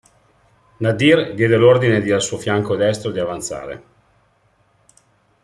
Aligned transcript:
Nadir 0.79 1.35
diede 1.35 1.55
l'ordine 1.57 2.01
di 2.01 2.09
al 2.09 2.23
suo 2.23 2.39
fianco 2.39 2.75
destro 2.75 3.11
di 3.11 3.19
avanzare. 3.19 3.83